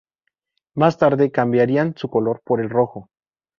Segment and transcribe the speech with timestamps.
[0.73, 3.07] Más tarde cambiarían su color por el rojo.